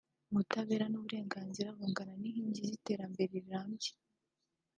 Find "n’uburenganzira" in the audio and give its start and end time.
0.89-1.75